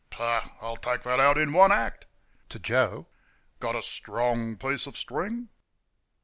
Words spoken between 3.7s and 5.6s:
a good strong piece of string?"